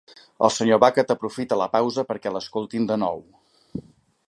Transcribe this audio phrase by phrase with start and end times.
[0.45, 3.25] El senyor Bucket aprofita la pausa perquè l'escoltin de nou.